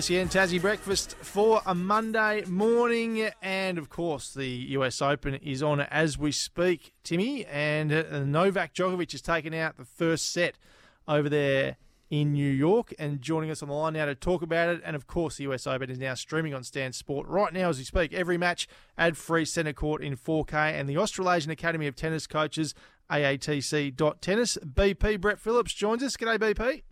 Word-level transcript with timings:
SEN 0.00 0.28
Tassie 0.28 0.60
breakfast 0.60 1.14
for 1.18 1.62
a 1.64 1.72
Monday 1.72 2.42
morning, 2.48 3.30
and 3.40 3.78
of 3.78 3.88
course 3.88 4.34
the 4.34 4.48
US 4.48 5.00
Open 5.00 5.36
is 5.36 5.62
on 5.62 5.82
as 5.82 6.18
we 6.18 6.32
speak, 6.32 6.92
Timmy. 7.04 7.46
And 7.46 7.92
uh, 7.92 8.24
Novak 8.24 8.74
Djokovic 8.74 9.12
has 9.12 9.22
taken 9.22 9.54
out 9.54 9.76
the 9.76 9.84
first 9.84 10.32
set 10.32 10.58
over 11.06 11.28
there 11.28 11.76
in 12.10 12.32
New 12.32 12.50
York, 12.50 12.92
and 12.98 13.22
joining 13.22 13.52
us 13.52 13.62
on 13.62 13.68
the 13.68 13.74
line 13.74 13.92
now 13.92 14.06
to 14.06 14.16
talk 14.16 14.42
about 14.42 14.68
it. 14.68 14.82
And 14.84 14.96
of 14.96 15.06
course, 15.06 15.36
the 15.36 15.44
US 15.44 15.64
Open 15.64 15.88
is 15.88 15.98
now 15.98 16.14
streaming 16.14 16.54
on 16.54 16.64
Stan 16.64 16.92
Sport 16.92 17.28
right 17.28 17.52
now 17.52 17.68
as 17.68 17.78
we 17.78 17.84
speak. 17.84 18.12
Every 18.12 18.36
match 18.36 18.66
ad 18.98 19.16
free 19.16 19.44
centre 19.44 19.72
court 19.72 20.02
in 20.02 20.16
4K, 20.16 20.72
and 20.72 20.88
the 20.88 20.98
Australasian 20.98 21.52
Academy 21.52 21.86
of 21.86 21.94
Tennis 21.94 22.26
Coaches 22.26 22.74
AATC.tennis. 23.12 24.58
BP 24.64 25.20
Brett 25.20 25.38
Phillips 25.38 25.72
joins 25.72 26.02
us. 26.02 26.16
G'day, 26.16 26.36
BP. 26.36 26.82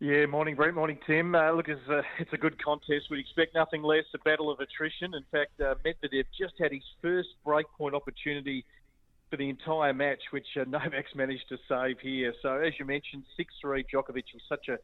Yeah, 0.00 0.26
morning, 0.26 0.56
Brent. 0.56 0.74
Morning, 0.74 0.98
Tim. 1.06 1.34
Uh, 1.36 1.52
look, 1.52 1.68
it's 1.68 1.88
a, 1.88 2.02
it's 2.18 2.32
a 2.32 2.36
good 2.36 2.62
contest. 2.62 3.06
We'd 3.10 3.20
expect 3.20 3.54
nothing 3.54 3.82
less. 3.82 4.04
A 4.12 4.18
battle 4.18 4.50
of 4.50 4.58
attrition. 4.58 5.14
In 5.14 5.24
fact, 5.30 5.60
uh, 5.60 5.76
Medvedev 5.84 6.24
just 6.36 6.54
had 6.58 6.72
his 6.72 6.82
first 7.00 7.28
breakpoint 7.46 7.94
opportunity 7.94 8.64
for 9.30 9.36
the 9.36 9.48
entire 9.48 9.94
match, 9.94 10.18
which 10.32 10.46
uh, 10.60 10.64
Novak's 10.68 11.14
managed 11.14 11.48
to 11.48 11.58
save 11.68 12.00
here. 12.00 12.34
So, 12.42 12.56
as 12.56 12.72
you 12.78 12.84
mentioned, 12.84 13.22
6-3 13.64 13.84
Djokovic 13.92 14.24
is 14.34 14.42
such 14.48 14.68
a, 14.68 14.78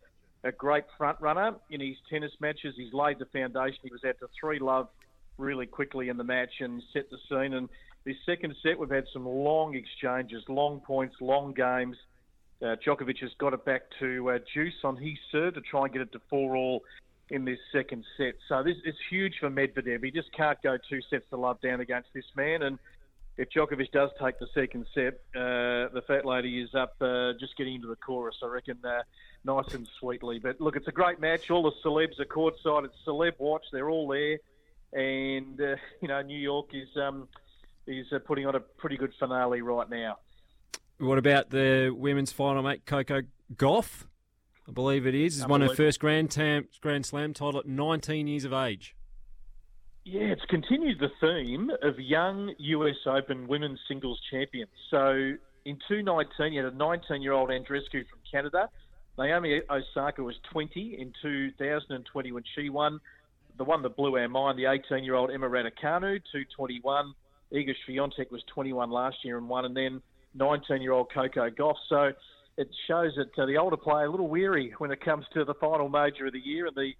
a 0.47 0.53
great 0.53 0.85
front 0.97 1.21
runner 1.21 1.57
in 1.71 1.81
his 1.81 1.97
tennis 2.09 2.33
matches. 2.39 2.75
He's 2.77 2.93
laid 2.93 3.19
the 3.19 3.27
foundation. 3.27 3.81
He 3.83 3.91
was 3.91 4.05
out 4.07 4.15
to 4.21 4.29
3 4.41 4.61
love 4.61 4.89
really 5.39 5.67
quickly 5.67 6.09
in 6.09 6.19
the 6.19 6.25
match 6.25 6.53
and 6.61 6.81
set 6.93 7.11
the 7.11 7.19
scene. 7.29 7.55
And 7.55 7.69
this 8.05 8.17
second 8.25 8.55
set, 8.63 8.79
we've 8.79 8.89
had 8.89 9.07
some 9.13 9.27
long 9.27 9.75
exchanges, 9.75 10.45
long 10.49 10.81
points, 10.81 11.17
long 11.21 11.53
games. 11.53 11.97
Uh, 12.63 12.77
Djokovic 12.77 13.21
has 13.21 13.31
got 13.39 13.55
it 13.55 13.65
back 13.65 13.83
to 14.01 14.31
uh, 14.31 14.39
Deuce 14.53 14.85
on 14.85 14.97
his 14.97 15.19
serve 15.33 15.55
to 15.55 15.61
try 15.61 15.85
and 15.85 15.93
get 15.93 16.03
it 16.03 16.13
to 16.13 16.21
four 16.29 16.57
all 16.57 16.83
in 17.31 17.45
this 17.45 17.59
second 17.73 18.05
set. 18.17 18.35
So 18.49 18.63
this 18.63 18.77
is 18.85 18.95
huge 19.09 19.35
for 19.41 19.49
Medvedev. 19.49 20.05
He 20.05 20.11
just 20.11 20.33
can't 20.33 20.61
go 20.63 20.77
two 20.89 21.01
sets 21.09 21.25
to 21.31 21.37
love 21.37 21.61
down 21.61 21.81
against 21.81 22.11
this 22.13 22.25
man. 22.37 22.63
And 22.63 22.79
if 23.39 23.49
Djokovic 23.51 23.93
does 23.93 24.11
take 24.21 24.39
the 24.39 24.49
second 24.53 24.87
set, 24.93 25.15
uh, 25.35 25.89
the 25.95 26.03
fat 26.07 26.27
lady 26.27 26.61
is 26.61 26.75
up 26.75 26.95
uh, 27.01 27.33
just 27.41 27.57
getting 27.57 27.77
into 27.77 27.89
the 27.89 27.97
chorus, 27.97 28.37
I 28.43 28.47
reckon, 28.49 28.79
uh, 28.85 29.03
nice 29.45 29.73
and 29.73 29.89
sweetly. 29.99 30.39
But 30.39 30.61
look, 30.61 30.77
it's 30.77 30.89
a 30.89 30.93
great 30.93 31.21
match. 31.21 31.51
All 31.51 31.63
the 31.63 31.73
celebs 31.83 32.21
are 32.21 32.27
courtside. 32.27 32.85
It's 32.85 32.97
celeb 33.07 33.39
watch. 33.39 33.65
They're 33.73 33.89
all 33.89 34.09
there. 34.09 34.39
And, 34.93 35.59
uh, 35.61 35.77
you 36.03 36.09
know, 36.09 36.21
New 36.21 36.39
York 36.39 36.75
is, 36.75 36.95
um, 36.97 37.29
is 37.87 38.13
uh, 38.13 38.19
putting 38.19 38.47
on 38.47 38.55
a 38.55 38.61
pretty 38.61 38.97
good 38.97 39.15
finale 39.19 39.63
right 39.63 39.89
now. 39.89 40.19
What 41.01 41.17
about 41.17 41.49
the 41.49 41.95
women's 41.97 42.31
final, 42.31 42.63
mate? 42.63 42.85
Coco 42.85 43.23
Gauff, 43.57 44.05
I 44.69 44.73
believe 44.73 45.07
it 45.07 45.15
is, 45.15 45.39
is 45.39 45.47
won 45.47 45.63
her 45.63 45.75
first 45.75 45.99
Grand, 45.99 46.31
Tam, 46.31 46.69
Grand 46.83 47.07
Slam 47.07 47.33
title 47.33 47.61
at 47.61 47.67
19 47.67 48.27
years 48.27 48.45
of 48.45 48.53
age. 48.53 48.95
Yeah, 50.05 50.25
it's 50.25 50.45
continued 50.51 51.01
the 51.01 51.11
theme 51.19 51.71
of 51.83 51.99
young 51.99 52.55
US 52.59 52.97
Open 53.07 53.49
women's 53.49 53.81
singles 53.89 54.21
champions. 54.31 54.71
So 54.91 55.33
in 55.65 55.79
2019, 55.89 56.53
you 56.53 56.65
had 56.65 56.75
a 56.75 56.77
19 56.77 57.23
year 57.23 57.33
old 57.33 57.49
Andreescu 57.49 58.07
from 58.07 58.19
Canada. 58.31 58.69
Naomi 59.17 59.63
Osaka 59.71 60.23
was 60.23 60.37
20 60.53 60.99
in 61.01 61.15
2020 61.23 62.33
when 62.33 62.45
she 62.55 62.69
won. 62.69 63.01
The 63.57 63.65
one 63.65 63.81
that 63.83 63.97
blew 63.97 64.19
our 64.19 64.29
mind, 64.29 64.59
the 64.59 64.67
18 64.67 65.03
year 65.05 65.15
old 65.15 65.31
Emma 65.31 65.49
Raducanu, 65.49 66.21
221. 66.31 67.15
Iga 67.55 67.75
Swiatek 67.89 68.31
was 68.31 68.43
21 68.53 68.91
last 68.91 69.17
year 69.25 69.39
and 69.39 69.49
won. 69.49 69.65
And 69.65 69.75
then 69.75 70.03
19 70.35 70.83
year 70.83 70.93
old 70.93 71.13
Coco 71.13 71.51
Gauff. 71.51 71.77
So 71.89 72.13
it 72.57 72.69
shows 72.87 73.13
that 73.17 73.43
uh, 73.43 73.47
the 73.47 73.57
older 73.57 73.77
player 73.77 74.07
a 74.07 74.11
little 74.11 74.29
weary 74.29 74.73
when 74.79 74.91
it 74.91 75.05
comes 75.05 75.25
to 75.35 75.45
the 75.45 75.55
final 75.55 75.89
major 75.89 76.27
of 76.27 76.33
the 76.33 76.41
year, 76.41 76.67
and 76.67 76.77
the 76.77 76.93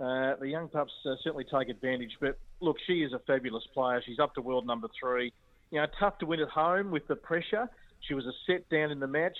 uh, 0.00 0.36
the 0.38 0.48
young 0.48 0.68
pups 0.68 0.92
uh, 1.06 1.14
certainly 1.24 1.44
take 1.44 1.68
advantage. 1.68 2.12
But 2.20 2.38
look, 2.60 2.76
she 2.86 3.00
is 3.00 3.12
a 3.12 3.18
fabulous 3.26 3.64
player. 3.74 4.00
She's 4.06 4.20
up 4.20 4.34
to 4.34 4.40
world 4.40 4.66
number 4.66 4.88
three. 5.00 5.32
You 5.70 5.80
know, 5.80 5.86
tough 5.98 6.18
to 6.18 6.26
win 6.26 6.40
at 6.40 6.48
home 6.48 6.90
with 6.90 7.06
the 7.08 7.16
pressure. 7.16 7.68
She 8.06 8.14
was 8.14 8.24
a 8.24 8.32
set 8.46 8.68
down 8.70 8.92
in 8.92 9.00
the 9.00 9.08
match, 9.08 9.36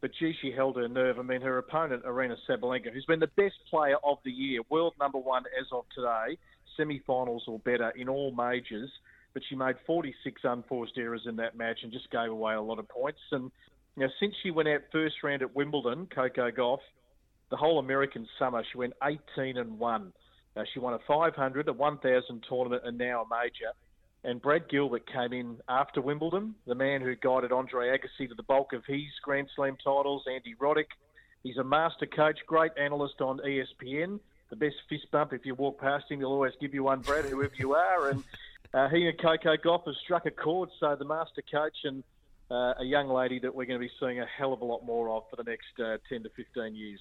but 0.00 0.10
gee, 0.18 0.34
she 0.42 0.50
held 0.50 0.76
her 0.76 0.88
nerve. 0.88 1.20
I 1.20 1.22
mean, 1.22 1.40
her 1.40 1.58
opponent, 1.58 2.04
Aryna 2.04 2.36
Sabalenka, 2.48 2.92
who's 2.92 3.04
been 3.06 3.20
the 3.20 3.30
best 3.36 3.54
player 3.70 3.96
of 4.02 4.18
the 4.24 4.32
year, 4.32 4.60
world 4.70 4.94
number 4.98 5.18
one 5.18 5.44
as 5.58 5.66
of 5.70 5.84
today, 5.94 6.36
semi-finals 6.76 7.44
or 7.46 7.60
better 7.60 7.90
in 7.90 8.08
all 8.08 8.32
majors 8.32 8.90
but 9.34 9.42
she 9.48 9.54
made 9.54 9.76
46 9.86 10.40
unforced 10.44 10.98
errors 10.98 11.22
in 11.26 11.36
that 11.36 11.56
match 11.56 11.80
and 11.82 11.92
just 11.92 12.10
gave 12.10 12.30
away 12.30 12.54
a 12.54 12.60
lot 12.60 12.78
of 12.78 12.88
points. 12.88 13.20
And 13.30 13.50
you 13.96 14.04
know, 14.04 14.12
since 14.20 14.34
she 14.42 14.50
went 14.50 14.68
out 14.68 14.82
first 14.90 15.16
round 15.22 15.42
at 15.42 15.54
Wimbledon, 15.54 16.06
Coco 16.06 16.50
Gauff, 16.50 16.80
the 17.50 17.56
whole 17.56 17.78
American 17.78 18.26
summer, 18.38 18.64
she 18.70 18.78
went 18.78 18.94
18 19.02 19.58
and 19.58 19.78
one. 19.78 20.12
She 20.72 20.80
won 20.80 20.94
a 20.94 20.98
500, 21.06 21.68
a 21.68 21.72
1,000 21.72 22.44
tournament, 22.48 22.82
and 22.84 22.98
now 22.98 23.22
a 23.22 23.42
major. 23.42 23.72
And 24.24 24.40
Brad 24.40 24.68
Gilbert 24.68 25.10
came 25.10 25.32
in 25.32 25.58
after 25.68 26.00
Wimbledon, 26.00 26.54
the 26.66 26.74
man 26.74 27.00
who 27.00 27.16
guided 27.16 27.52
Andre 27.52 27.88
Agassi 27.88 28.28
to 28.28 28.34
the 28.34 28.42
bulk 28.42 28.72
of 28.72 28.84
his 28.86 29.02
Grand 29.22 29.48
Slam 29.56 29.76
titles, 29.82 30.24
Andy 30.32 30.54
Roddick. 30.60 30.90
He's 31.42 31.56
a 31.56 31.64
master 31.64 32.06
coach, 32.06 32.38
great 32.46 32.72
analyst 32.76 33.20
on 33.20 33.38
ESPN. 33.38 34.20
The 34.50 34.56
best 34.56 34.76
fist 34.88 35.10
bump 35.10 35.32
if 35.32 35.44
you 35.44 35.54
walk 35.54 35.80
past 35.80 36.04
him, 36.10 36.20
he'll 36.20 36.28
always 36.28 36.52
give 36.60 36.72
you 36.72 36.84
one, 36.84 37.00
Brad, 37.00 37.24
whoever 37.24 37.54
you 37.56 37.74
are. 37.74 38.10
And 38.10 38.22
uh, 38.74 38.88
he 38.88 39.06
and 39.06 39.18
Coco 39.18 39.56
Gauff 39.56 39.86
have 39.86 39.94
struck 40.02 40.26
a 40.26 40.30
chord. 40.30 40.70
So 40.80 40.96
the 40.98 41.04
master 41.04 41.42
coach 41.50 41.76
and 41.84 42.02
uh, 42.50 42.74
a 42.78 42.84
young 42.84 43.08
lady 43.08 43.38
that 43.40 43.54
we're 43.54 43.66
going 43.66 43.80
to 43.80 43.86
be 43.86 43.92
seeing 44.00 44.20
a 44.20 44.26
hell 44.26 44.52
of 44.52 44.60
a 44.60 44.64
lot 44.64 44.84
more 44.84 45.10
of 45.10 45.24
for 45.30 45.36
the 45.36 45.44
next 45.44 45.78
uh, 45.78 45.98
10 46.08 46.22
to 46.24 46.30
15 46.36 46.74
years. 46.74 47.00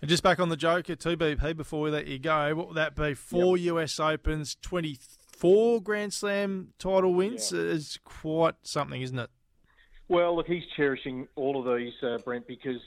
And 0.00 0.08
just 0.08 0.22
back 0.22 0.40
on 0.40 0.48
the 0.48 0.56
Joker, 0.56 0.96
2BP, 0.96 1.56
before 1.56 1.82
we 1.82 1.90
let 1.90 2.06
you 2.06 2.18
go, 2.18 2.54
what 2.54 2.68
would 2.68 2.76
that 2.76 2.96
be? 2.96 3.12
Four 3.12 3.58
yep. 3.58 3.74
US 3.74 4.00
Opens, 4.00 4.56
24 4.62 5.82
Grand 5.82 6.14
Slam 6.14 6.72
title 6.78 7.12
wins 7.12 7.52
yeah. 7.52 7.60
is 7.60 7.98
quite 8.04 8.54
something, 8.62 9.02
isn't 9.02 9.18
it? 9.18 9.30
Well, 10.08 10.34
look, 10.36 10.46
he's 10.46 10.64
cherishing 10.76 11.28
all 11.36 11.60
of 11.60 11.78
these, 11.78 11.92
uh, 12.02 12.18
Brent, 12.24 12.46
because, 12.48 12.80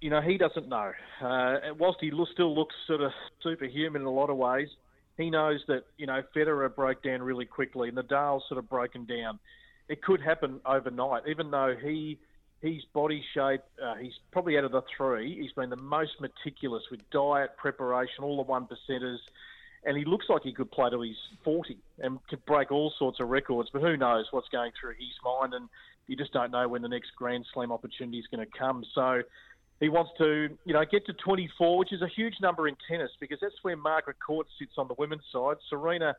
you 0.00 0.10
know, 0.10 0.20
he 0.20 0.38
doesn't 0.38 0.68
know. 0.68 0.92
Uh, 1.20 1.56
whilst 1.78 1.98
he 2.00 2.12
still 2.32 2.54
looks 2.54 2.74
sort 2.86 3.02
of 3.02 3.10
superhuman 3.42 4.02
in 4.02 4.06
a 4.06 4.12
lot 4.12 4.30
of 4.30 4.36
ways, 4.36 4.68
he 5.16 5.30
knows 5.30 5.60
that 5.68 5.84
you 5.98 6.06
know 6.06 6.22
Federer 6.34 6.74
broke 6.74 7.02
down 7.02 7.22
really 7.22 7.46
quickly, 7.46 7.88
and 7.88 7.98
Nadal's 7.98 8.44
sort 8.48 8.58
of 8.58 8.68
broken 8.68 9.04
down. 9.04 9.38
It 9.88 10.02
could 10.02 10.20
happen 10.20 10.60
overnight, 10.64 11.24
even 11.26 11.50
though 11.50 11.74
he 11.80 12.18
his 12.60 12.84
body 12.92 13.24
shape, 13.34 13.62
uh, 13.82 13.94
he's 13.94 14.12
probably 14.32 14.58
out 14.58 14.64
of 14.64 14.72
the 14.72 14.82
three. 14.96 15.40
He's 15.40 15.52
been 15.52 15.70
the 15.70 15.76
most 15.76 16.20
meticulous 16.20 16.82
with 16.90 17.00
diet, 17.10 17.56
preparation, 17.56 18.22
all 18.22 18.36
the 18.36 18.42
one 18.42 18.66
percenters, 18.66 19.18
and 19.84 19.96
he 19.96 20.04
looks 20.04 20.26
like 20.28 20.42
he 20.42 20.52
could 20.52 20.70
play 20.70 20.90
till 20.90 21.00
he's 21.00 21.16
40 21.42 21.78
and 22.00 22.18
could 22.28 22.44
break 22.44 22.70
all 22.70 22.92
sorts 22.98 23.18
of 23.18 23.28
records. 23.28 23.70
But 23.72 23.80
who 23.80 23.96
knows 23.96 24.26
what's 24.30 24.48
going 24.48 24.72
through 24.78 24.94
his 24.98 25.14
mind, 25.24 25.54
and 25.54 25.68
you 26.06 26.16
just 26.16 26.32
don't 26.32 26.50
know 26.50 26.68
when 26.68 26.82
the 26.82 26.88
next 26.88 27.16
Grand 27.16 27.46
Slam 27.54 27.72
opportunity 27.72 28.18
is 28.18 28.26
going 28.26 28.46
to 28.46 28.58
come. 28.58 28.84
So 28.94 29.22
he 29.80 29.88
wants 29.88 30.10
to, 30.18 30.50
you 30.64 30.74
know, 30.74 30.84
get 30.84 31.06
to 31.06 31.14
24, 31.14 31.78
which 31.78 31.92
is 31.92 32.02
a 32.02 32.08
huge 32.08 32.34
number 32.42 32.68
in 32.68 32.76
tennis 32.88 33.10
because 33.18 33.38
that's 33.40 33.54
where 33.62 33.76
Margaret 33.76 34.18
Court 34.24 34.46
sits 34.58 34.72
on 34.76 34.88
the 34.88 34.94
women's 34.98 35.22
side. 35.32 35.56
Serena, 35.70 36.14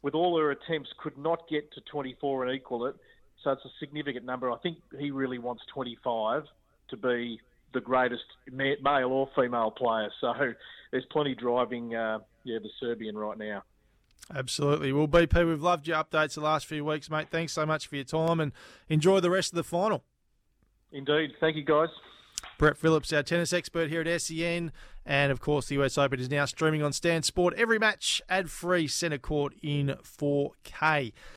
with 0.00 0.14
all 0.14 0.38
her 0.38 0.50
attempts, 0.50 0.88
could 0.98 1.16
not 1.18 1.46
get 1.48 1.70
to 1.74 1.82
24 1.82 2.46
and 2.46 2.56
equal 2.56 2.86
it. 2.86 2.96
So 3.42 3.50
it's 3.50 3.64
a 3.64 3.70
significant 3.78 4.24
number. 4.24 4.50
I 4.50 4.56
think 4.56 4.78
he 4.98 5.10
really 5.10 5.38
wants 5.38 5.62
25 5.74 6.44
to 6.88 6.96
be 6.96 7.38
the 7.74 7.80
greatest 7.80 8.24
male 8.50 9.08
or 9.08 9.28
female 9.36 9.70
player. 9.70 10.08
So 10.20 10.32
there's 10.90 11.04
plenty 11.10 11.34
driving, 11.34 11.94
uh, 11.94 12.20
yeah, 12.44 12.58
the 12.62 12.70
Serbian 12.80 13.18
right 13.18 13.36
now. 13.36 13.64
Absolutely. 14.34 14.92
Well, 14.92 15.08
BP, 15.08 15.46
we've 15.46 15.62
loved 15.62 15.86
your 15.86 16.02
updates 16.02 16.36
the 16.36 16.40
last 16.40 16.64
few 16.64 16.86
weeks, 16.86 17.10
mate. 17.10 17.28
Thanks 17.30 17.52
so 17.52 17.66
much 17.66 17.86
for 17.86 17.96
your 17.96 18.06
time 18.06 18.40
and 18.40 18.52
enjoy 18.88 19.20
the 19.20 19.28
rest 19.28 19.52
of 19.52 19.56
the 19.56 19.64
final. 19.64 20.04
Indeed. 20.90 21.32
Thank 21.40 21.56
you, 21.56 21.64
guys. 21.64 21.90
Brett 22.58 22.76
Phillips, 22.76 23.12
our 23.12 23.22
tennis 23.22 23.52
expert 23.52 23.88
here 23.88 24.02
at 24.02 24.20
SEN. 24.20 24.72
And 25.06 25.30
of 25.30 25.40
course, 25.40 25.66
the 25.68 25.80
US 25.82 25.98
Open 25.98 26.18
is 26.18 26.30
now 26.30 26.44
streaming 26.44 26.82
on 26.82 26.92
Stan 26.92 27.22
Sport. 27.22 27.54
Every 27.56 27.78
match 27.78 28.22
ad 28.28 28.50
free, 28.50 28.88
centre 28.88 29.18
court 29.18 29.54
in 29.62 29.96
4K. 30.02 31.12